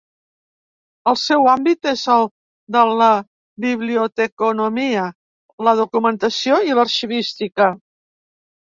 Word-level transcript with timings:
El 1.11 1.17
seu 1.23 1.49
àmbit 1.51 1.89
és 1.91 2.05
el 2.13 2.25
de 2.77 2.83
la 3.01 3.11
biblioteconomia, 3.67 5.07
la 5.71 5.79
documentació 5.85 6.61
i 6.73 6.79
l'arxivística. 6.83 7.75